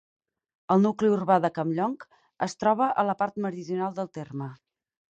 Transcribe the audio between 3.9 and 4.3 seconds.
del